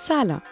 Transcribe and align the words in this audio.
سلام. 0.00 0.42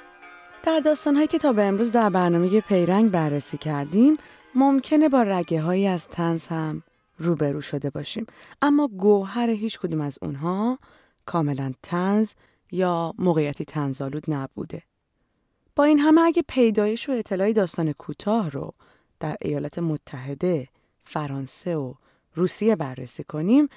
در 0.62 0.80
داستانهایی 0.80 1.26
که 1.26 1.38
تا 1.38 1.52
به 1.52 1.64
امروز 1.64 1.92
در 1.92 2.10
برنامه 2.10 2.60
پیرنگ 2.60 3.10
بررسی 3.10 3.58
کردیم 3.58 4.16
ممکنه 4.54 5.08
با 5.08 5.22
رگه 5.22 5.62
هایی 5.62 5.86
از 5.86 6.08
تنز 6.08 6.46
هم 6.46 6.82
روبرو 7.18 7.60
شده 7.60 7.90
باشیم. 7.90 8.26
اما 8.62 8.88
گوهر 8.88 9.50
هیچ 9.50 9.78
کدوم 9.78 10.00
از 10.00 10.18
اونها 10.22 10.78
کاملا 11.26 11.72
تنز 11.82 12.32
یا 12.72 13.14
موقعیتی 13.18 13.64
تنزالود 13.64 14.24
نبوده. 14.28 14.82
با 15.76 15.84
این 15.84 15.98
همه 15.98 16.20
اگه 16.20 16.42
پیدایش 16.48 17.08
و 17.08 17.12
اطلاعی 17.12 17.52
داستان 17.52 17.92
کوتاه 17.92 18.50
رو 18.50 18.74
در 19.20 19.36
ایالات 19.42 19.78
متحده، 19.78 20.68
فرانسه 21.00 21.76
و 21.76 21.94
روسیه 22.34 22.76
بررسی 22.76 23.24
کنیم 23.24 23.68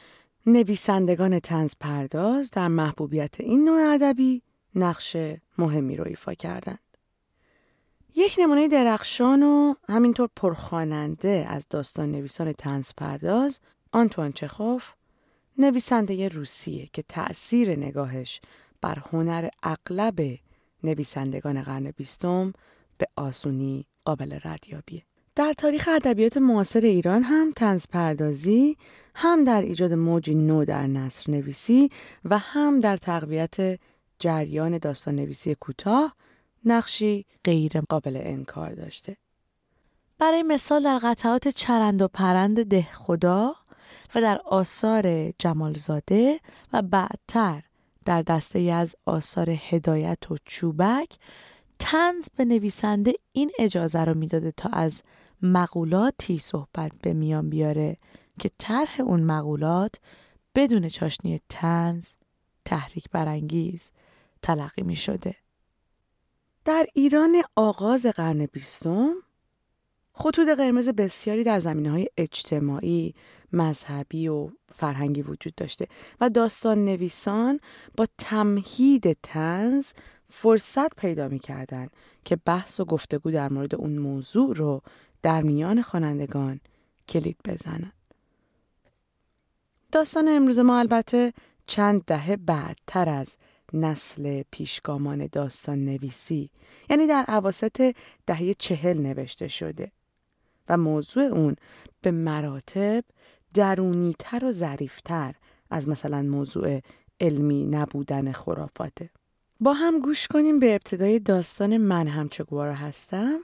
نویسندگان 0.45 1.39
تنز 1.39 1.73
پرداز 1.79 2.51
در 2.51 2.67
محبوبیت 2.67 3.39
این 3.39 3.65
نوع 3.65 3.93
ادبی 3.93 4.41
نقش 4.75 5.17
مهمی 5.57 5.95
رو 5.95 6.07
ایفا 6.07 6.33
کردند. 6.33 6.79
یک 8.15 8.35
نمونه 8.39 8.67
درخشان 8.67 9.43
و 9.43 9.73
همینطور 9.89 10.29
پرخواننده 10.35 11.45
از 11.49 11.65
داستان 11.69 12.11
نویسان 12.11 12.53
تنز 12.53 12.91
پرداز 12.97 13.59
آنتوان 13.91 14.31
چخوف 14.31 14.93
نویسنده 15.57 16.27
روسیه 16.27 16.89
که 16.93 17.03
تأثیر 17.09 17.75
نگاهش 17.77 18.41
بر 18.81 19.03
هنر 19.11 19.49
اغلب 19.63 20.37
نویسندگان 20.83 21.61
قرن 21.61 21.91
بیستم 21.91 22.53
به 22.97 23.07
آسونی 23.15 23.85
قابل 24.05 24.39
ردیابیه. 24.43 25.03
در 25.35 25.53
تاریخ 25.53 25.89
ادبیات 25.91 26.37
معاصر 26.37 26.79
ایران 26.79 27.23
هم 27.23 27.51
تنز 27.55 27.87
پردازی 27.87 28.77
هم 29.15 29.43
در 29.43 29.61
ایجاد 29.61 29.93
موجی 29.93 30.35
نو 30.35 30.65
در 30.65 30.87
نصر 30.87 31.31
نویسی 31.31 31.89
و 32.25 32.37
هم 32.37 32.79
در 32.79 32.97
تقویت 32.97 33.79
جریان 34.19 34.77
داستان 34.77 35.15
نویسی 35.15 35.55
کوتاه 35.55 36.15
نقشی 36.65 37.25
غیر 37.43 37.81
قابل 37.81 38.19
انکار 38.23 38.73
داشته. 38.73 39.17
برای 40.17 40.43
مثال 40.43 40.83
در 40.83 40.99
قطعات 41.03 41.47
چرند 41.47 42.01
و 42.01 42.07
پرند 42.07 42.63
ده 42.63 42.87
خدا 42.93 43.55
و 44.15 44.21
در 44.21 44.41
آثار 44.45 45.31
جمالزاده 45.31 46.39
و 46.73 46.81
بعدتر 46.81 47.63
در 48.05 48.21
دسته 48.21 48.59
از 48.59 48.95
آثار 49.05 49.49
هدایت 49.49 50.31
و 50.31 50.37
چوبک 50.45 51.17
تنز 51.79 52.27
به 52.35 52.45
نویسنده 52.45 53.13
این 53.31 53.51
اجازه 53.59 54.05
رو 54.05 54.13
می‌داده 54.13 54.51
تا 54.51 54.69
از 54.69 55.03
مقولاتی 55.41 56.37
صحبت 56.37 56.91
به 57.01 57.13
میان 57.13 57.49
بیاره 57.49 57.97
که 58.39 58.51
طرح 58.57 58.99
اون 58.99 59.23
مقولات 59.23 59.95
بدون 60.55 60.89
چاشنی 60.89 61.41
تنز 61.49 62.13
تحریک 62.65 63.09
برانگیز 63.11 63.89
تلقی 64.41 64.81
می 64.81 64.95
شده. 64.95 65.35
در 66.65 66.87
ایران 66.93 67.41
آغاز 67.55 68.05
قرن 68.05 68.45
بیستم 68.45 69.13
خطوط 70.13 70.47
قرمز 70.47 70.89
بسیاری 70.89 71.43
در 71.43 71.59
زمینه 71.59 71.91
های 71.91 72.07
اجتماعی، 72.17 73.15
مذهبی 73.53 74.27
و 74.27 74.49
فرهنگی 74.75 75.21
وجود 75.21 75.55
داشته 75.55 75.87
و 76.21 76.29
داستان 76.29 76.85
نویسان 76.85 77.59
با 77.97 78.07
تمهید 78.17 79.17
تنز 79.23 79.91
فرصت 80.29 80.95
پیدا 80.95 81.27
می 81.27 81.39
کردن 81.39 81.87
که 82.25 82.35
بحث 82.35 82.79
و 82.79 82.85
گفتگو 82.85 83.31
در 83.31 83.49
مورد 83.49 83.75
اون 83.75 83.97
موضوع 83.97 84.55
رو 84.55 84.81
در 85.21 85.41
میان 85.41 85.81
خوانندگان 85.81 86.59
کلید 87.09 87.37
بزنن. 87.45 87.91
داستان 89.91 90.27
امروز 90.27 90.59
ما 90.59 90.79
البته 90.79 91.33
چند 91.67 92.03
دهه 92.03 92.35
بعدتر 92.35 93.09
از 93.09 93.37
نسل 93.73 94.43
پیشگامان 94.51 95.29
داستان 95.31 95.85
نویسی 95.85 96.49
یعنی 96.89 97.07
در 97.07 97.25
عواسط 97.27 97.95
دهه 98.25 98.53
چهل 98.53 98.97
نوشته 98.97 99.47
شده 99.47 99.91
و 100.69 100.77
موضوع 100.77 101.23
اون 101.23 101.55
به 102.01 102.11
مراتب 102.11 103.03
درونیتر 103.53 104.45
و 104.45 104.51
ظریفتر 104.51 105.33
از 105.69 105.87
مثلا 105.87 106.21
موضوع 106.21 106.79
علمی 107.21 107.65
نبودن 107.65 108.31
خرافاته. 108.31 109.09
با 109.59 109.73
هم 109.73 109.99
گوش 109.99 110.27
کنیم 110.27 110.59
به 110.59 110.71
ابتدای 110.73 111.19
داستان 111.19 111.77
من 111.77 112.07
هم 112.07 112.29
چگوارا 112.29 112.73
هستم 112.73 113.39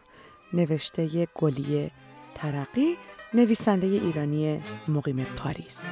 نوشته 0.53 1.27
گلی 1.35 1.91
ترقی 2.35 2.97
نویسنده 3.33 3.87
ایرانی 3.87 4.63
مقیم 4.87 5.23
پاریس 5.23 5.85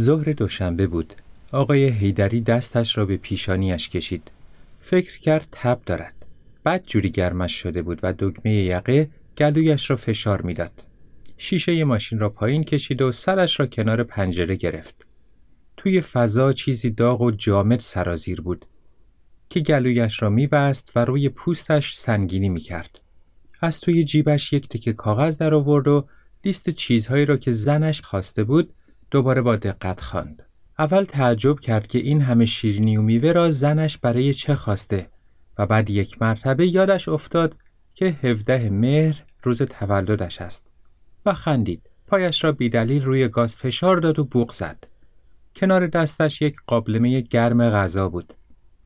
ظهر 0.00 0.32
دوشنبه 0.32 0.86
بود 0.86 1.14
آقای 1.52 1.88
هیدری 1.88 2.40
دستش 2.40 2.98
را 2.98 3.06
به 3.06 3.16
پیشانیش 3.16 3.88
کشید 3.88 4.30
فکر 4.80 5.18
کرد 5.18 5.48
تب 5.52 5.80
دارد 5.86 6.14
بعد 6.64 6.86
جوری 6.86 7.10
گرمش 7.10 7.62
شده 7.62 7.82
بود 7.82 8.00
و 8.02 8.14
دکمه 8.18 8.54
یقه 8.54 9.08
گلویش 9.38 9.90
را 9.90 9.96
فشار 9.96 10.42
می‌داد. 10.42 10.84
شیشه 11.38 11.84
ماشین 11.84 12.18
را 12.18 12.28
پایین 12.28 12.64
کشید 12.64 13.02
و 13.02 13.12
سرش 13.12 13.60
را 13.60 13.66
کنار 13.66 14.02
پنجره 14.02 14.56
گرفت. 14.56 15.06
توی 15.76 16.00
فضا 16.00 16.52
چیزی 16.52 16.90
داغ 16.90 17.20
و 17.20 17.30
جامد 17.30 17.80
سرازیر 17.80 18.40
بود 18.40 18.64
که 19.48 19.60
گلویش 19.60 20.22
را 20.22 20.30
میبست 20.30 20.92
و 20.96 21.04
روی 21.04 21.28
پوستش 21.28 21.96
سنگینی 21.96 22.48
می‌کرد. 22.48 23.00
از 23.60 23.80
توی 23.80 24.04
جیبش 24.04 24.52
یک 24.52 24.68
تکه 24.68 24.92
کاغذ 24.92 25.36
در 25.36 25.54
آورد 25.54 25.88
و 25.88 26.06
لیست 26.44 26.70
چیزهایی 26.70 27.24
را 27.24 27.36
که 27.36 27.52
زنش 27.52 28.02
خواسته 28.02 28.44
بود 28.44 28.72
دوباره 29.10 29.42
با 29.42 29.56
دقت 29.56 30.00
خواند. 30.00 30.42
اول 30.78 31.04
تعجب 31.04 31.60
کرد 31.60 31.86
که 31.86 31.98
این 31.98 32.22
همه 32.22 32.46
شیرینی 32.46 32.96
و 32.96 33.02
میوه 33.02 33.32
را 33.32 33.50
زنش 33.50 33.98
برای 33.98 34.34
چه 34.34 34.54
خواسته 34.54 35.10
و 35.58 35.66
بعد 35.66 35.90
یک 35.90 36.22
مرتبه 36.22 36.66
یادش 36.66 37.08
افتاد 37.08 37.56
که 37.94 38.06
هفده 38.06 38.70
مهر 38.70 39.24
روز 39.42 39.62
تولدش 39.62 40.40
است 40.40 40.70
و 41.26 41.32
خندید. 41.32 41.90
پایش 42.06 42.44
را 42.44 42.52
بیدلیل 42.52 43.04
روی 43.04 43.28
گاز 43.28 43.56
فشار 43.56 43.96
داد 43.96 44.18
و 44.18 44.24
بوق 44.24 44.52
زد. 44.52 44.84
کنار 45.54 45.86
دستش 45.86 46.42
یک 46.42 46.56
قابلمه 46.66 47.20
گرم 47.20 47.70
غذا 47.70 48.08
بود. 48.08 48.34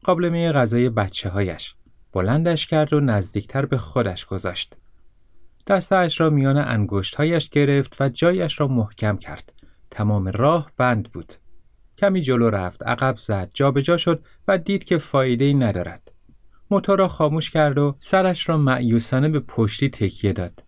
قابلمه 0.04 0.52
غذای 0.52 0.88
بچه 0.88 1.28
هایش 1.28 1.74
بلندش 2.12 2.66
کرد 2.66 2.92
و 2.92 3.00
نزدیکتر 3.00 3.66
به 3.66 3.78
خودش 3.78 4.26
گذاشت. 4.26 4.76
دستش 5.66 6.20
را 6.20 6.30
میان 6.30 6.56
انگشتهایش 6.56 7.48
گرفت 7.48 7.96
و 8.00 8.08
جایش 8.08 8.60
را 8.60 8.68
محکم 8.68 9.16
کرد. 9.16 9.52
تمام 9.94 10.28
راه 10.28 10.70
بند 10.76 11.12
بود 11.12 11.32
کمی 11.98 12.20
جلو 12.20 12.50
رفت 12.50 12.86
عقب 12.86 13.16
زد 13.16 13.50
جابجا 13.54 13.96
شد 13.96 14.24
و 14.48 14.58
دید 14.58 14.84
که 14.84 14.98
فایده 14.98 15.44
ای 15.44 15.54
ندارد 15.54 16.12
موتور 16.70 16.98
را 16.98 17.08
خاموش 17.08 17.50
کرد 17.50 17.78
و 17.78 17.96
سرش 18.00 18.48
را 18.48 18.56
معیوسانه 18.56 19.28
به 19.28 19.40
پشتی 19.40 19.90
تکیه 19.90 20.32
داد. 20.32 20.64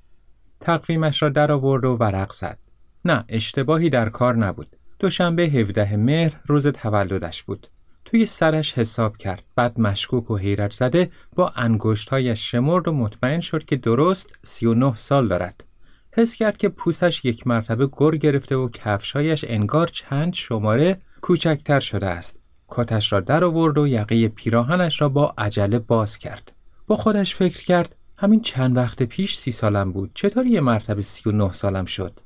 تقویمش 0.61 1.23
را 1.23 1.29
در 1.29 1.53
آورد 1.53 1.85
و 1.85 1.97
ورق 1.97 2.33
زد. 2.33 2.59
نه 3.05 3.25
اشتباهی 3.29 3.91
در 3.91 4.09
کار 4.09 4.37
نبود. 4.37 4.77
دوشنبه 4.99 5.43
17 5.43 5.97
مهر 5.97 6.41
روز 6.47 6.67
تولدش 6.67 7.43
بود. 7.43 7.69
توی 8.05 8.27
سرش 8.27 8.79
حساب 8.79 9.17
کرد. 9.17 9.43
بعد 9.57 9.81
مشکوک 9.81 10.31
و 10.31 10.37
حیرت 10.37 10.73
زده 10.73 11.11
با 11.35 11.49
انگشتهایش 11.49 12.51
شمرد 12.51 12.89
و 12.89 12.93
مطمئن 12.93 13.41
شد 13.41 13.65
که 13.65 13.77
درست 13.77 14.39
39 14.45 14.97
سال 14.97 15.29
دارد. 15.29 15.65
حس 16.19 16.35
کرد 16.35 16.57
که 16.57 16.69
پوستش 16.69 17.25
یک 17.25 17.47
مرتبه 17.47 17.89
گر 18.01 18.11
گرفته 18.11 18.57
و 18.57 18.69
کفشهایش 18.69 19.45
انگار 19.49 19.87
چند 19.87 20.35
شماره 20.35 21.01
کوچکتر 21.21 21.81
شده 21.81 22.07
است. 22.07 22.41
کتش 22.69 23.13
را 23.13 23.21
در 23.21 23.45
آورد 23.45 23.79
و 23.79 23.87
یقه 23.87 24.29
پیراهنش 24.29 25.01
را 25.01 25.09
با 25.09 25.35
عجله 25.39 25.79
باز 25.79 26.19
کرد. 26.19 26.53
با 26.87 26.97
خودش 26.97 27.35
فکر 27.35 27.65
کرد 27.65 27.97
همین 28.17 28.41
چند 28.41 28.77
وقت 28.77 29.03
پیش 29.03 29.37
سی 29.37 29.53
سالم 29.53 29.93
بود. 29.93 30.11
چطور 30.15 30.47
یه 30.47 30.61
مرتبه 30.61 31.03
سی 31.03 31.29
و 31.29 31.33
نه 31.33 31.53
سالم 31.53 31.85
شد؟ 31.85 32.21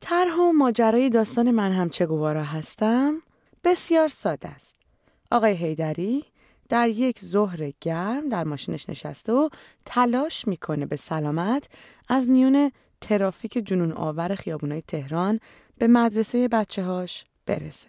طرح 0.00 0.36
و 0.36 0.52
ماجرای 0.52 1.10
داستان 1.10 1.50
من 1.50 1.72
هم 1.72 1.88
چگوارا 1.88 2.44
هستم 2.44 3.14
بسیار 3.64 4.08
ساده 4.08 4.48
است. 4.48 4.76
آقای 5.30 5.56
هیدری 5.56 6.24
در 6.68 6.88
یک 6.88 7.20
ظهر 7.20 7.72
گرم 7.80 8.28
در 8.28 8.44
ماشینش 8.44 8.88
نشسته 8.88 9.32
و 9.32 9.48
تلاش 9.84 10.48
می‌کنه 10.48 10.86
به 10.86 10.96
سلامت 10.96 11.68
از 12.08 12.28
میون 12.28 12.72
ترافیک 13.00 13.52
جنون 13.52 13.92
آور 13.92 14.34
خیابونای 14.34 14.82
تهران 14.82 15.40
به 15.78 15.86
مدرسه 15.86 16.48
بچه 16.48 16.84
هاش 16.84 17.24
برسه. 17.46 17.88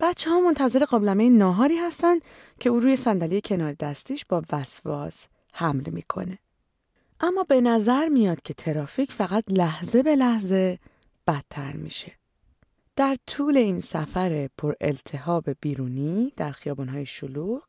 بچه 0.00 0.30
ها 0.30 0.40
منتظر 0.40 0.84
قابلمه 0.84 1.30
ناهاری 1.30 1.76
هستند 1.76 2.20
که 2.60 2.70
او 2.70 2.80
روی 2.80 2.96
صندلی 2.96 3.40
کنار 3.40 3.72
دستیش 3.72 4.24
با 4.28 4.42
وسواس 4.52 5.26
حمله 5.52 5.90
می‌کنه. 5.90 6.38
اما 7.20 7.42
به 7.42 7.60
نظر 7.60 8.08
میاد 8.08 8.42
که 8.42 8.54
ترافیک 8.54 9.12
فقط 9.12 9.44
لحظه 9.48 10.02
به 10.02 10.16
لحظه 10.16 10.78
بدتر 11.26 11.72
میشه. 11.72 12.12
در 12.96 13.16
طول 13.26 13.56
این 13.56 13.80
سفر 13.80 14.48
پر 14.58 14.74
التهاب 14.80 15.50
بیرونی 15.60 16.32
در 16.36 16.52
خیابانهای 16.52 17.06
شلوغ 17.06 17.62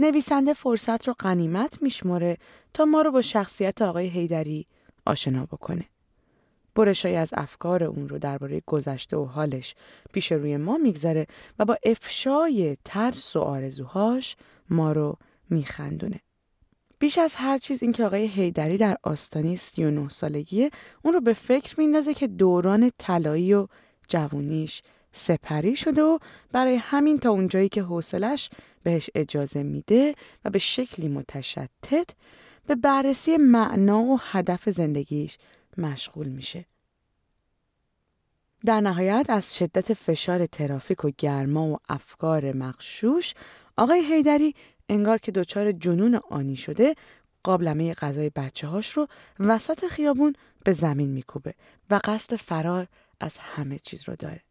نویسنده 0.00 0.52
فرصت 0.52 1.08
رو 1.08 1.14
قنیمت 1.18 1.82
میشماره 1.82 2.36
تا 2.74 2.84
ما 2.84 3.02
رو 3.02 3.10
با 3.10 3.22
شخصیت 3.22 3.82
آقای 3.82 4.06
هیدری 4.06 4.66
آشنا 5.06 5.46
بکنه. 5.46 5.84
برشای 6.74 7.16
از 7.16 7.30
افکار 7.36 7.84
اون 7.84 8.08
رو 8.08 8.18
درباره 8.18 8.62
گذشته 8.66 9.16
و 9.16 9.24
حالش 9.24 9.74
پیش 10.12 10.32
روی 10.32 10.56
ما 10.56 10.78
می‌گذاره 10.78 11.26
و 11.58 11.64
با 11.64 11.78
افشای 11.84 12.76
ترس 12.84 13.36
و 13.36 13.40
آرزوهاش 13.40 14.36
ما 14.70 14.92
رو 14.92 15.16
میخندونه. 15.50 16.20
بیش 16.98 17.18
از 17.18 17.34
هر 17.34 17.58
چیز 17.58 17.82
اینکه 17.82 18.04
آقای 18.04 18.26
هیدری 18.26 18.76
در 18.76 18.96
آستانه 19.02 19.56
39 19.56 20.08
سالگی 20.08 20.70
اون 21.02 21.14
رو 21.14 21.20
به 21.20 21.32
فکر 21.32 21.80
میندازه 21.80 22.14
که 22.14 22.26
دوران 22.26 22.90
طلایی 22.98 23.54
و 23.54 23.66
جوونیش 24.08 24.82
سپری 25.12 25.76
شده 25.76 26.02
و 26.02 26.18
برای 26.52 26.76
همین 26.76 27.18
تا 27.18 27.30
اونجایی 27.30 27.68
که 27.68 27.82
حوصلش 27.82 28.50
بهش 28.82 29.10
اجازه 29.14 29.62
میده 29.62 30.14
و 30.44 30.50
به 30.50 30.58
شکلی 30.58 31.08
متشتت 31.08 32.10
به 32.66 32.74
بررسی 32.74 33.36
معنا 33.36 34.02
و 34.02 34.20
هدف 34.20 34.68
زندگیش 34.70 35.38
مشغول 35.78 36.28
میشه. 36.28 36.64
در 38.66 38.80
نهایت 38.80 39.26
از 39.28 39.56
شدت 39.56 39.94
فشار 39.94 40.46
ترافیک 40.46 41.04
و 41.04 41.10
گرما 41.18 41.66
و 41.66 41.76
افکار 41.88 42.52
مخشوش 42.52 43.34
آقای 43.76 44.04
هیدری 44.04 44.54
انگار 44.88 45.18
که 45.18 45.32
دچار 45.32 45.72
جنون 45.72 46.20
آنی 46.30 46.56
شده 46.56 46.94
قابلمه 47.42 47.92
غذای 47.94 48.30
بچه 48.30 48.66
هاش 48.66 48.92
رو 48.92 49.08
وسط 49.38 49.86
خیابون 49.86 50.32
به 50.64 50.72
زمین 50.72 51.10
میکوبه 51.10 51.54
و 51.90 52.00
قصد 52.04 52.36
فرار 52.36 52.86
از 53.20 53.38
همه 53.38 53.78
چیز 53.78 54.08
رو 54.08 54.16
داره. 54.16 54.42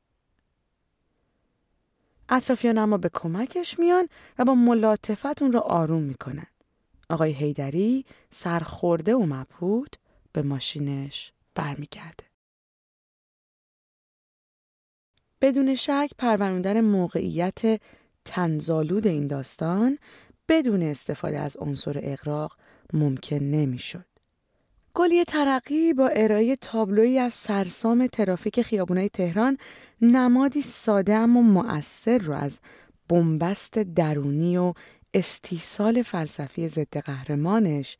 اطرافیان 2.29 2.77
اما 2.77 2.97
به 2.97 3.09
کمکش 3.13 3.79
میان 3.79 4.07
و 4.39 4.45
با 4.45 4.55
ملاطفت 4.55 5.41
اون 5.41 5.51
رو 5.51 5.59
آروم 5.59 6.03
می‌کنن. 6.03 6.47
آقای 7.09 7.31
هیدری 7.31 8.05
سرخورده 8.29 9.15
و 9.15 9.25
مبهود 9.25 9.95
به 10.33 10.41
ماشینش 10.41 11.33
برمیگرده. 11.55 12.23
بدون 15.41 15.75
شک 15.75 16.09
پروروندن 16.17 16.81
موقعیت 16.81 17.81
تنزالود 18.25 19.07
این 19.07 19.27
داستان 19.27 19.97
بدون 20.49 20.83
استفاده 20.83 21.39
از 21.39 21.57
عنصر 21.57 21.99
اقراق 22.03 22.57
ممکن 22.93 23.35
نمی‌شد. 23.35 24.05
گلی 24.99 25.23
ترقی 25.23 25.93
با 25.93 26.07
ارائه 26.07 26.55
تابلویی 26.55 27.19
از 27.19 27.33
سرسام 27.33 28.07
ترافیک 28.07 28.61
خیابونای 28.61 29.09
تهران 29.09 29.57
نمادی 30.01 30.61
ساده 30.61 31.13
اما 31.13 31.41
مؤثر 31.41 32.17
رو 32.17 32.33
از 32.33 32.59
بنبست 33.09 33.79
درونی 33.79 34.57
و 34.57 34.73
استیصال 35.13 36.01
فلسفی 36.01 36.69
ضد 36.69 36.97
قهرمانش 36.97 37.97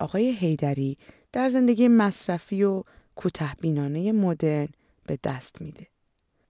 آقای 0.00 0.32
هیدری 0.32 0.98
در 1.32 1.48
زندگی 1.48 1.88
مصرفی 1.88 2.62
و 2.62 2.82
کوتهبینانه 3.16 4.12
مدرن 4.12 4.68
به 5.06 5.18
دست 5.24 5.62
میده. 5.62 5.86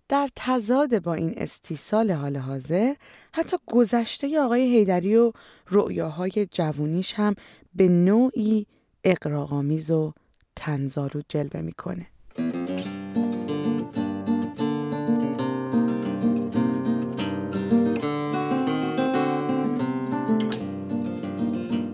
در 0.08 0.28
تضاد 0.36 1.02
با 1.02 1.14
این 1.14 1.34
استیصال 1.36 2.10
حال 2.10 2.36
حاضر 2.36 2.94
حتی 3.34 3.56
گذشته 3.66 4.40
آقای 4.40 4.62
هیدری 4.62 5.16
و 5.16 5.32
رؤیاهای 5.70 6.48
جوونیش 6.52 7.14
هم 7.14 7.34
به 7.74 7.88
نوعی 7.88 8.66
اقراغامیز 9.04 9.90
و 9.90 10.12
تنزارو 10.56 11.22
جلوه 11.28 11.60
می‌کنه. 11.60 12.06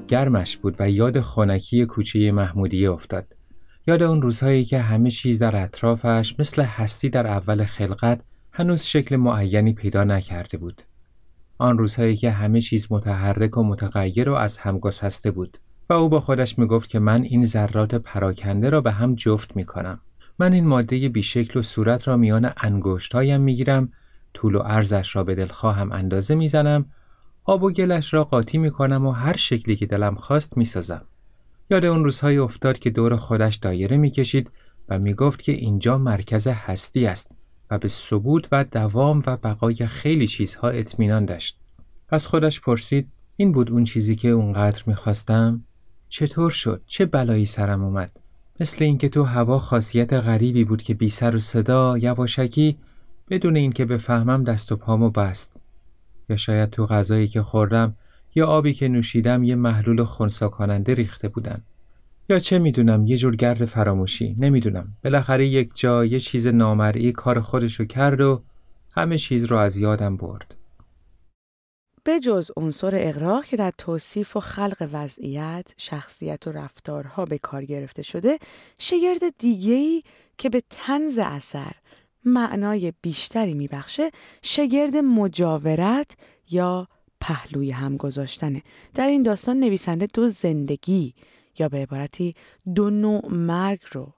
گرمش 0.08 0.56
بود 0.56 0.76
و 0.78 0.90
یاد 0.90 1.20
خونکی 1.20 1.86
کوچه 1.86 2.32
محمودیه 2.32 2.90
افتاد. 2.90 3.36
یاد 3.86 4.02
اون 4.02 4.22
روزهایی 4.22 4.64
که 4.64 4.78
همه 4.78 5.10
چیز 5.10 5.38
در 5.38 5.62
اطرافش 5.62 6.34
مثل 6.38 6.62
هستی 6.62 7.08
در 7.08 7.26
اول 7.26 7.64
خلقت 7.64 8.20
هنوز 8.52 8.82
شکل 8.82 9.16
معینی 9.16 9.72
پیدا 9.72 10.04
نکرده 10.04 10.58
بود. 10.58 10.82
آن 11.58 11.78
روزهایی 11.78 12.16
که 12.16 12.30
همه 12.30 12.60
چیز 12.60 12.86
متحرک 12.90 13.56
و 13.56 13.62
متغیر 13.62 14.30
و 14.30 14.34
از 14.34 14.58
هم 14.58 14.78
گسسته 14.78 15.30
بود 15.30 15.58
و 15.90 15.92
او 15.92 16.08
با 16.08 16.20
خودش 16.20 16.58
می‌گفت 16.58 16.88
که 16.88 16.98
من 16.98 17.22
این 17.22 17.44
ذرات 17.44 17.94
پراکنده 17.94 18.70
را 18.70 18.80
به 18.80 18.92
هم 18.92 19.14
جفت 19.14 19.56
می 19.56 19.64
کنم. 19.64 20.00
من 20.38 20.52
این 20.52 20.66
ماده 20.66 21.08
بیشکل 21.08 21.58
و 21.58 21.62
صورت 21.62 22.08
را 22.08 22.16
میان 22.16 22.50
انگشتهایم 22.56 23.40
می‌گیرم 23.40 23.92
طول 24.34 24.54
و 24.54 24.58
عرضش 24.58 25.16
را 25.16 25.24
به 25.24 25.34
دلخواهم 25.34 25.92
اندازه 25.92 26.34
می‌زنم 26.34 26.86
آب 27.44 27.62
و 27.62 27.70
گلش 27.70 28.14
را 28.14 28.24
قاطی 28.24 28.58
می 28.58 28.70
کنم 28.70 29.06
و 29.06 29.10
هر 29.10 29.36
شکلی 29.36 29.76
که 29.76 29.86
دلم 29.86 30.14
خواست 30.14 30.56
می 30.56 30.64
سازم. 30.64 31.02
یاد 31.70 31.84
اون 31.84 32.04
روزهای 32.04 32.38
افتاد 32.38 32.78
که 32.78 32.90
دور 32.90 33.16
خودش 33.16 33.54
دایره 33.54 33.96
می 33.96 34.10
کشید 34.10 34.50
و 34.88 34.98
می 34.98 35.14
گفت 35.14 35.42
که 35.42 35.52
اینجا 35.52 35.98
مرکز 35.98 36.46
هستی 36.46 37.06
است 37.06 37.36
و 37.70 37.78
به 37.78 37.88
ثبوت 37.88 38.48
و 38.52 38.64
دوام 38.64 39.22
و 39.26 39.36
بقای 39.36 39.86
خیلی 39.86 40.26
چیزها 40.26 40.68
اطمینان 40.68 41.24
داشت. 41.24 41.58
از 42.08 42.26
خودش 42.26 42.60
پرسید 42.60 43.08
این 43.36 43.52
بود 43.52 43.70
اون 43.70 43.84
چیزی 43.84 44.16
که 44.16 44.28
اونقدر 44.28 44.82
می‌خواستم؟ 44.86 45.64
چطور 46.08 46.50
شد؟ 46.50 46.82
چه 46.86 47.06
بلایی 47.06 47.44
سرم 47.44 47.84
اومد؟ 47.84 48.20
مثل 48.60 48.84
اینکه 48.84 49.08
تو 49.08 49.22
هوا 49.22 49.58
خاصیت 49.58 50.12
غریبی 50.12 50.64
بود 50.64 50.82
که 50.82 50.94
بی 50.94 51.08
سر 51.08 51.36
و 51.36 51.40
صدا 51.40 51.98
یواشکی 51.98 52.78
بدون 53.30 53.56
اینکه 53.56 53.84
بفهمم 53.84 54.44
دست 54.44 54.72
و 54.72 54.76
پامو 54.76 55.10
بست. 55.10 55.60
یا 56.28 56.36
شاید 56.36 56.70
تو 56.70 56.86
غذایی 56.86 57.28
که 57.28 57.42
خوردم 57.42 57.94
یا 58.34 58.46
آبی 58.46 58.72
که 58.72 58.88
نوشیدم 58.88 59.42
یه 59.42 59.54
محلول 59.54 60.04
خونسا 60.04 60.48
کننده 60.48 60.94
ریخته 60.94 61.28
بودن 61.28 61.62
یا 62.28 62.38
چه 62.38 62.58
می‌دونم 62.58 63.06
یه 63.06 63.16
جور 63.16 63.36
گرد 63.36 63.64
فراموشی 63.64 64.36
نمی‌دونم 64.38 64.96
بالاخره 65.04 65.48
یک 65.48 65.70
جا 65.74 66.04
یه 66.04 66.20
چیز 66.20 66.46
نامرئی 66.46 67.12
کار 67.12 67.40
خودشو 67.40 67.84
کرد 67.84 68.20
و 68.20 68.42
همه 68.90 69.18
چیز 69.18 69.44
رو 69.44 69.56
از 69.56 69.76
یادم 69.76 70.16
برد 70.16 70.57
به 72.08 72.20
جز 72.20 72.50
عنصر 72.56 72.90
اقراق 72.94 73.44
که 73.44 73.56
در 73.56 73.72
توصیف 73.78 74.36
و 74.36 74.40
خلق 74.40 74.88
وضعیت، 74.92 75.66
شخصیت 75.76 76.46
و 76.46 76.52
رفتارها 76.52 77.24
به 77.24 77.38
کار 77.38 77.64
گرفته 77.64 78.02
شده، 78.02 78.38
شگرد 78.78 79.38
دیگهی 79.38 80.02
که 80.38 80.48
به 80.48 80.62
تنز 80.70 81.18
اثر 81.18 81.72
معنای 82.24 82.92
بیشتری 83.02 83.54
میبخشه 83.54 84.10
شگرد 84.42 84.96
مجاورت 84.96 86.10
یا 86.50 86.88
پهلوی 87.20 87.70
هم 87.70 87.96
گذاشتنه. 87.96 88.62
در 88.94 89.06
این 89.06 89.22
داستان 89.22 89.60
نویسنده 89.60 90.08
دو 90.14 90.28
زندگی 90.28 91.14
یا 91.58 91.68
به 91.68 91.78
عبارتی 91.78 92.34
دو 92.74 92.90
نوع 92.90 93.32
مرگ 93.32 93.80
رو 93.92 94.12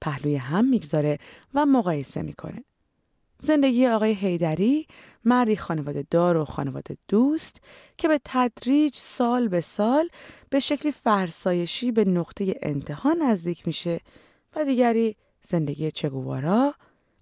پهلوی 0.00 0.36
هم 0.36 0.64
می‌گذاره 0.64 1.18
و 1.54 1.66
مقایسه 1.66 2.22
می‌کنه. 2.22 2.64
زندگی 3.46 3.86
آقای 3.86 4.12
هیدری 4.12 4.86
مردی 5.24 5.56
خانواده 5.56 6.06
دار 6.10 6.36
و 6.36 6.44
خانواده 6.44 6.96
دوست 7.08 7.56
که 7.96 8.08
به 8.08 8.20
تدریج 8.24 8.94
سال 8.96 9.48
به 9.48 9.60
سال 9.60 10.08
به 10.50 10.60
شکلی 10.60 10.92
فرسایشی 10.92 11.92
به 11.92 12.04
نقطه 12.04 12.54
انتها 12.62 13.12
نزدیک 13.12 13.66
میشه 13.66 14.00
و 14.56 14.64
دیگری 14.64 15.16
زندگی 15.42 15.90
چگوارا 15.90 16.74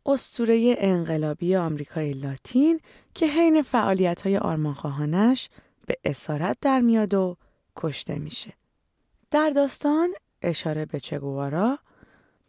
استوره 0.07 0.77
انقلابی 0.79 1.57
آمریکای 1.57 2.13
لاتین 2.13 2.81
که 3.15 3.27
حین 3.27 3.63
فعالیت 3.63 4.23
های 4.23 4.37
آرمانخواهانش 4.39 5.49
به 5.87 5.97
اسارت 6.05 6.57
در 6.61 6.81
میاد 6.81 7.15
و 7.15 7.37
کشته 7.77 8.19
میشه. 8.19 8.53
در 9.31 9.51
داستان 9.51 10.09
اشاره 10.43 10.87
به 10.87 11.01
چگوارا 11.01 11.79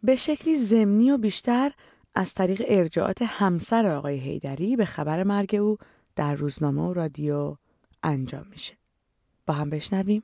به 0.02 0.16
شکلی 0.16 0.56
زمینی 0.56 1.10
و 1.10 1.18
بیشتر 1.18 1.72
از 2.18 2.34
طریق 2.34 2.62
ارجاعات 2.68 3.22
همسر 3.22 3.86
آقای 3.86 4.18
هیدری 4.18 4.76
به 4.76 4.84
خبر 4.84 5.22
مرگ 5.22 5.54
او 5.54 5.76
در 6.16 6.34
روزنامه 6.34 6.82
و 6.82 6.92
رادیو 6.92 7.56
انجام 8.02 8.46
میشه. 8.50 8.74
با 9.46 9.54
هم 9.54 9.70
بشنویم. 9.70 10.22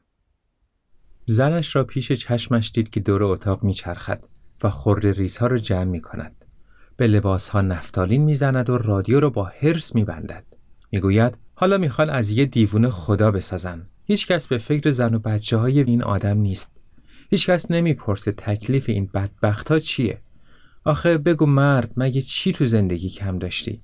زنش 1.27 1.77
را 1.77 1.85
پیش 1.85 2.13
چشمش 2.13 2.73
دید 2.75 2.91
که 2.91 3.01
دور 3.01 3.25
اتاق 3.25 3.65
میچرخد 3.65 4.25
و 4.63 4.71
خورده 4.71 5.13
ریزها 5.13 5.47
را 5.47 5.59
جمع 5.59 5.85
می 5.85 6.01
کند. 6.01 6.45
به 6.97 7.07
لباس 7.07 7.49
ها 7.49 7.61
نفتالین 7.61 8.23
می‌زند 8.23 8.71
و 8.71 8.79
رادیو 8.79 9.21
رو 9.21 9.31
با 9.31 9.45
هرس 9.45 9.95
میبندد. 9.95 10.45
می‌گوید 10.93 11.37
حالا 11.55 11.79
می‌خوان 11.79 12.11
از 12.11 12.31
یه 12.31 12.47
دیوونه 12.47 12.91
خدا 12.91 13.31
بسازن. 13.31 13.87
هیچکس 14.05 14.47
به 14.47 14.59
فکر 14.59 14.91
زن 14.91 15.15
و 15.15 15.19
بچه 15.19 15.57
های 15.57 15.81
این 15.81 16.03
آدم 16.03 16.39
نیست. 16.39 16.71
هیچکس 17.31 17.71
نمی‌پرسه 17.71 18.33
تکلیف 18.33 18.89
این 18.89 19.07
بدبخت 19.15 19.69
ها 19.69 19.79
چیه. 19.79 20.21
آخه 20.85 21.19
بگو 21.19 21.47
مرد 21.47 21.93
مگه 21.97 22.21
چی 22.21 22.53
تو 22.53 22.67
زندگی 22.67 23.09
کم 23.09 23.39
داشتی؟ 23.39 23.83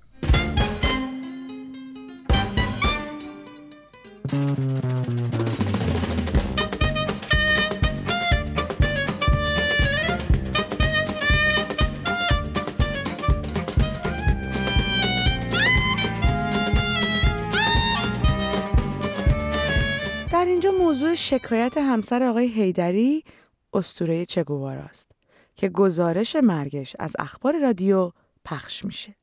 در 20.32 20.44
اینجا 20.44 20.70
موضوع 20.70 21.14
شکایت 21.14 21.76
همسر 21.76 22.22
آقای 22.22 22.46
هیدری 22.48 23.24
استوره 23.72 24.26
چگوار 24.26 24.76
است. 24.76 25.17
که 25.58 25.68
گزارش 25.68 26.36
مرگش 26.36 26.96
از 26.98 27.16
اخبار 27.18 27.58
رادیو 27.60 28.12
پخش 28.44 28.84
میشه. 28.84 29.14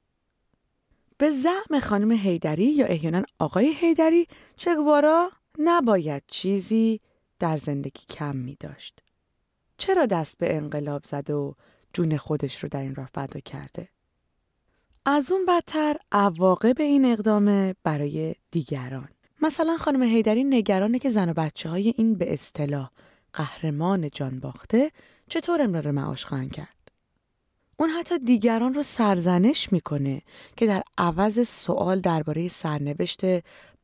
به 1.18 1.32
زعم 1.32 1.80
خانم 1.82 2.12
هیدری 2.12 2.65
یا 2.65 2.86
احیانا 2.86 3.24
آقای 3.39 3.74
هیدری 3.74 4.27
چگوارا 4.56 5.32
نباید 5.60 6.24
چیزی 6.27 7.01
در 7.39 7.58
زندگی 7.58 8.06
کم 8.10 8.36
می 8.36 8.58
داشت. 8.60 9.00
چرا 9.77 10.06
دست 10.06 10.38
به 10.38 10.56
انقلاب 10.56 11.04
زده 11.04 11.34
و 11.34 11.54
جون 11.94 12.18
خودش 12.18 12.63
رو 12.63 12.70
در 12.70 12.82
این 12.82 12.96
راه 12.96 13.10
فدا 13.13 13.39
کرده؟ 13.39 13.89
از 15.06 15.32
اون 15.32 15.46
بدتر 15.46 15.98
عواقب 16.12 16.82
این 16.82 17.06
اقدام 17.06 17.74
برای 17.84 18.36
دیگران. 18.51 19.10
مثلا 19.42 19.77
خانم 19.77 20.04
هیدری 20.04 20.44
نگرانه 20.44 21.00
که 21.00 21.10
زن 21.10 21.30
و 21.30 21.34
بچه 21.34 21.70
های 21.70 21.94
این 21.98 22.15
به 22.15 22.34
اصطلاح 22.34 22.92
قهرمان 23.34 24.10
جان 24.10 24.39
باخته 24.39 24.92
چطور 25.29 25.62
امرار 25.62 25.91
معاش 25.91 26.25
خواهند 26.25 26.51
کرد. 26.51 26.91
اون 27.79 27.89
حتی 27.89 28.20
دیگران 28.20 28.74
رو 28.74 28.84
سرزنش 28.84 29.74
می‌کنه 29.74 30.22
که 30.58 30.65
در 30.65 30.84
عوض 30.98 31.48
سوال 31.48 32.00
درباره 32.00 32.48
سرنوشت 32.48 33.22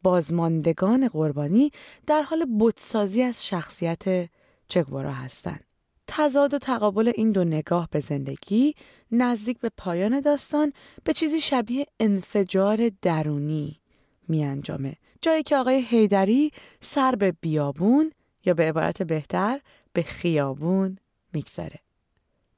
بازماندگان 0.03 1.07
قربانی 1.07 1.71
در 2.07 2.21
حال 2.21 2.45
بتسازی 2.60 3.21
از 3.21 3.45
شخصیت 3.45 4.29
چگوارا 4.67 5.12
هستند. 5.12 5.63
تضاد 6.07 6.53
و 6.53 6.57
تقابل 6.57 7.12
این 7.15 7.31
دو 7.31 7.43
نگاه 7.43 7.88
به 7.91 8.00
زندگی 8.00 8.75
نزدیک 9.12 9.60
به 9.60 9.71
پایان 9.77 10.19
داستان 10.19 10.74
به 11.03 11.13
چیزی 11.13 11.41
شبیه 11.41 11.86
انفجار 12.00 12.91
درونی 13.01 13.79
می 14.27 14.43
انجامه. 14.43 14.95
جایی 15.21 15.43
که 15.43 15.57
آقای 15.57 15.86
هیدری 15.89 16.51
سر 16.81 17.15
به 17.15 17.33
بیابون 17.41 18.12
یا 18.45 18.53
به 18.53 18.63
عبارت 18.63 19.03
بهتر 19.03 19.60
به 19.93 20.03
خیابون 20.03 20.98
میگذره. 21.33 21.79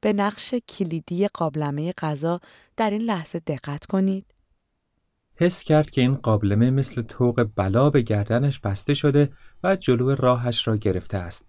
به 0.02 0.14
نقش 0.14 0.54
کلیدی 0.54 1.28
قابلمه 1.28 1.94
غذا 1.98 2.40
در 2.78 2.90
این 2.90 3.02
لحظه 3.02 3.40
دقت 3.40 3.86
کنید. 3.86 4.26
حس 5.36 5.64
کرد 5.64 5.90
که 5.90 6.02
این 6.02 6.16
قابلمه 6.16 6.72
مثل 6.72 7.02
توق 7.02 7.50
بلا 7.56 7.90
به 7.90 8.02
گردنش 8.02 8.60
بسته 8.60 8.94
شده 8.94 9.30
و 9.64 9.76
جلو 9.76 10.16
راهش 10.16 10.68
را 10.68 10.76
گرفته 10.76 11.18
است. 11.18 11.46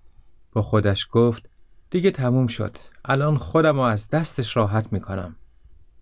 با 0.52 0.62
خودش 0.62 1.06
گفت 1.10 1.50
دیگه 1.90 2.10
تموم 2.10 2.46
شد. 2.46 2.76
الان 3.04 3.38
خودم 3.38 3.76
رو 3.76 3.82
از 3.82 4.08
دستش 4.08 4.56
راحت 4.56 4.92
می 4.92 5.00
کنم. 5.00 5.36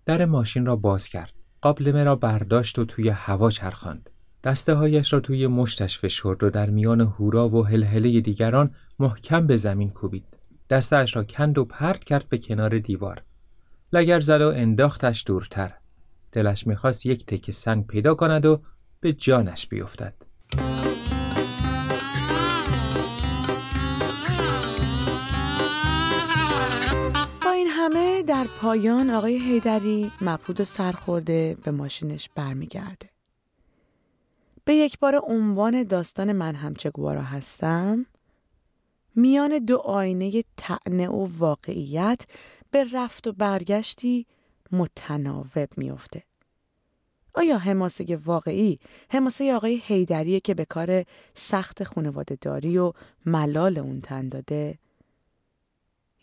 در 0.05 0.25
ماشین 0.25 0.65
را 0.65 0.75
باز 0.75 1.07
کرد. 1.07 1.33
قابلمه 1.61 2.03
را 2.03 2.15
برداشت 2.15 2.79
و 2.79 2.85
توی 2.85 3.09
هوا 3.09 3.49
چرخاند. 3.49 4.09
دسته 4.43 4.73
هایش 4.73 5.13
را 5.13 5.19
توی 5.19 5.47
مشتش 5.47 5.99
فشرد 5.99 6.43
و 6.43 6.49
در 6.49 6.69
میان 6.69 7.01
هورا 7.01 7.49
و 7.49 7.65
هلهله 7.65 8.21
دیگران 8.21 8.75
محکم 8.99 9.47
به 9.47 9.57
زمین 9.57 9.89
کوبید. 9.89 10.25
دستش 10.73 11.15
را 11.15 11.23
کند 11.23 11.57
و 11.57 11.65
پرت 11.65 12.03
کرد 12.03 12.29
به 12.29 12.37
کنار 12.37 12.79
دیوار. 12.79 13.23
لگر 13.93 14.19
زد 14.19 14.41
و 14.41 14.47
انداختش 14.47 15.23
دورتر. 15.25 15.73
دلش 16.31 16.67
می‌خواست 16.67 17.05
یک 17.05 17.25
تکه 17.25 17.51
سنگ 17.51 17.87
پیدا 17.87 18.15
کند 18.15 18.45
و 18.45 18.61
به 18.99 19.13
جانش 19.13 19.67
بیفتد. 19.67 20.13
با 27.45 27.51
این 27.51 27.67
همه 27.67 28.23
در 28.23 28.47
پایان 28.61 29.09
آقای 29.09 29.39
هیدری 29.39 30.11
مبهود 30.21 30.61
و 30.61 30.63
سرخورده 30.63 31.57
به 31.63 31.71
ماشینش 31.71 32.29
برمیگرده. 32.35 33.09
به 34.65 34.73
یک 34.75 34.99
بار 34.99 35.21
عنوان 35.27 35.83
داستان 35.83 36.31
من 36.31 36.55
همچه 36.55 36.89
گوارا 36.89 37.21
هستم 37.21 38.05
میان 39.15 39.59
دو 39.65 39.77
آینه 39.77 40.43
تعنه 40.57 41.07
و 41.09 41.27
واقعیت 41.37 42.21
به 42.71 42.85
رفت 42.93 43.27
و 43.27 43.31
برگشتی 43.31 44.25
متناوب 44.71 45.69
میافته. 45.77 46.23
آیا 47.35 47.57
حماسه 47.57 48.19
واقعی 48.25 48.79
حماسه 49.09 49.53
آقای 49.53 49.81
هیدریه 49.83 50.39
که 50.39 50.53
به 50.53 50.65
کار 50.65 51.05
سخت 51.35 51.83
خانواده 51.83 52.37
داری 52.41 52.77
و 52.77 52.93
ملال 53.25 53.77
اون 53.77 54.01
تن 54.01 54.29
داده؟ 54.29 54.77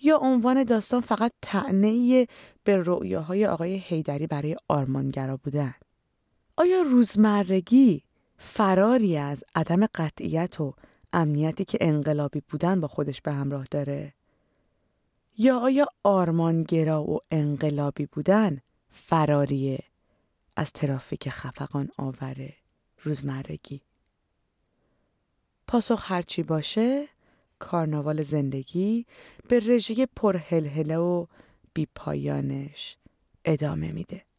یا 0.02 0.18
عنوان 0.18 0.64
داستان 0.64 1.00
فقط 1.00 1.32
تعنی 1.42 2.26
به 2.64 2.76
رؤیاهای 2.76 3.46
آقای 3.46 3.82
هیدری 3.84 4.26
برای 4.26 4.56
آرمانگرا 4.68 5.36
بودن؟ 5.36 5.74
آیا 6.56 6.82
روزمرگی 6.82 8.02
فراری 8.38 9.16
از 9.16 9.44
عدم 9.54 9.86
قطعیت 9.86 10.60
و 10.60 10.74
امنیتی 11.12 11.64
که 11.64 11.78
انقلابی 11.80 12.42
بودن 12.48 12.80
با 12.80 12.88
خودش 12.88 13.20
به 13.20 13.32
همراه 13.32 13.64
داره؟ 13.70 14.12
یا 15.38 15.58
آیا 15.58 15.86
آرمانگرا 16.02 17.02
و 17.02 17.18
انقلابی 17.30 18.06
بودن 18.06 18.60
فراریه 18.90 19.78
از 20.56 20.72
ترافیک 20.72 21.28
خفقان 21.28 21.88
آوره 21.98 22.54
روزمرگی؟ 23.02 23.80
پاسخ 25.66 26.04
هرچی 26.12 26.42
باشه 26.42 27.08
کارناوال 27.58 28.22
زندگی 28.22 29.06
به 29.48 29.60
رژه 29.60 30.06
پرهلهله 30.16 30.96
و 30.96 31.26
بیپایانش 31.74 32.96
ادامه 33.44 33.92
میده. 33.92 34.29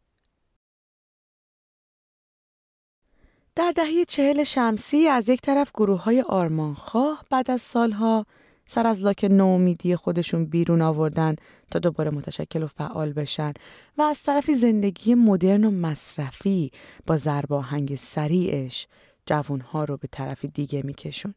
در 3.62 3.72
دهه 3.72 4.06
چهل 4.08 4.44
شمسی 4.44 5.08
از 5.08 5.30
یک 5.30 5.42
طرف 5.42 5.72
گروه 5.74 6.04
های 6.04 6.22
آرمانخواه 6.22 7.26
بعد 7.30 7.52
از 7.52 7.62
سالها 7.62 8.26
سر 8.66 8.88
از 8.88 9.02
لاک 9.02 9.26
نومیدی 9.30 9.96
خودشون 9.96 10.46
بیرون 10.46 10.82
آوردن 10.82 11.36
تا 11.72 11.80
دوباره 11.80 12.12
متشکل 12.12 12.64
و 12.64 12.68
فعال 12.68 13.14
بشن 13.14 13.54
و 13.98 14.02
از 14.02 14.24
طرفی 14.24 14.54
زندگی 14.54 15.16
مدرن 15.16 15.64
و 15.64 15.72
مصرفی 15.72 16.72
با 17.08 17.18
زرباهنگ 17.18 17.96
سریعش 17.96 18.88
جوانها 19.26 19.84
رو 19.84 19.98
به 19.98 20.08
طرفی 20.12 20.48
دیگه 20.48 20.82
میکشون. 20.86 21.34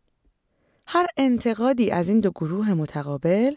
هر 0.87 1.07
انتقادی 1.17 1.91
از 1.91 2.09
این 2.09 2.21
دو 2.21 2.31
گروه 2.31 2.75
متقابل 2.75 3.55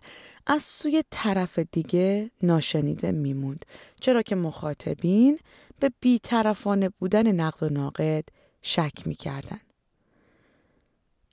از 0.47 0.63
سوی 0.63 1.03
طرف 1.11 1.59
دیگه 1.59 2.31
ناشنیده 2.43 3.11
میموند 3.11 3.65
چرا 4.01 4.21
که 4.21 4.35
مخاطبین 4.35 5.39
به 5.79 5.91
بیطرفانه 5.99 6.89
بودن 6.89 7.31
نقد 7.31 7.63
و 7.63 7.69
ناقد 7.69 8.23
شک 8.67 9.07
می‌کردن. 9.07 9.59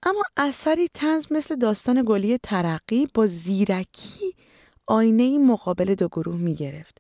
اما 0.03 0.23
اثری 0.37 0.89
تنز 0.95 1.27
مثل 1.31 1.57
داستان 1.57 2.05
گلی 2.07 2.39
ترقی 2.39 3.09
با 3.15 3.27
زیرکی 3.27 4.35
آینه 4.87 5.39
مقابل 5.39 5.95
دو 5.95 6.09
گروه 6.09 6.37
می 6.37 6.55
گرفت. 6.55 6.99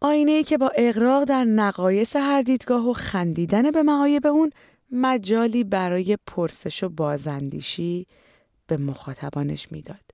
آینه 0.00 0.42
که 0.42 0.58
با 0.58 0.72
اقراق 0.76 1.24
در 1.24 1.44
نقایص 1.44 2.16
هر 2.16 2.42
دیدگاه 2.42 2.88
و 2.88 2.92
خندیدن 2.92 3.70
به 3.70 3.82
معایب 3.82 4.26
اون 4.26 4.50
مجالی 4.90 5.64
برای 5.64 6.18
پرسش 6.26 6.82
و 6.82 6.88
بازندیشی 6.88 8.06
به 8.66 8.76
مخاطبانش 8.76 9.72
می‌داد. 9.72 10.10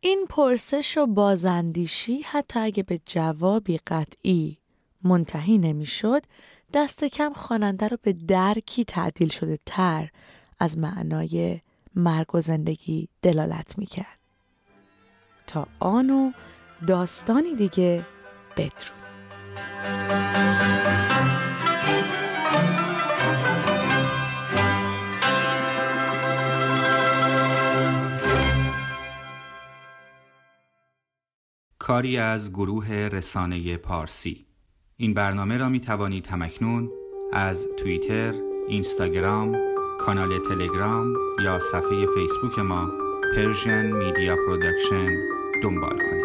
این 0.00 0.26
پرسش 0.28 0.98
و 0.98 1.06
بازندیشی 1.06 2.22
حتی 2.22 2.60
اگه 2.60 2.82
به 2.82 3.00
جوابی 3.06 3.78
قطعی 3.86 4.58
منتهی 5.04 5.58
نمی‌شد 5.58 6.22
دست 6.72 7.04
کم 7.04 7.32
خواننده 7.32 7.88
رو 7.88 7.96
به 8.02 8.12
درکی 8.12 8.84
تعدیل 8.84 9.28
شده 9.28 9.58
تر 9.66 10.10
از 10.58 10.78
معنای 10.78 11.60
مرگ 11.94 12.34
و 12.34 12.40
زندگی 12.40 13.08
دلالت 13.22 13.78
می‌کرد. 13.78 14.20
تا 15.46 15.66
آن 15.78 16.10
و 16.10 16.32
داستانی 16.86 17.54
دیگه 17.54 18.06
بدرود. 18.56 19.00
کاری 31.78 32.18
از 32.18 32.52
گروه 32.52 32.88
رسانه 32.88 33.76
پارسی 33.76 34.49
این 35.00 35.14
برنامه 35.14 35.56
را 35.56 35.68
می 35.68 35.80
توانید 35.80 36.26
همکنون 36.26 36.90
از 37.32 37.68
توییتر، 37.76 38.34
اینستاگرام، 38.68 39.56
کانال 39.98 40.38
تلگرام 40.38 41.14
یا 41.44 41.58
صفحه 41.58 42.06
فیسبوک 42.14 42.58
ما 42.58 42.90
Persian 43.36 43.86
Media 43.86 44.36
Production 44.36 45.08
دنبال 45.62 45.98
کنید. 45.98 46.19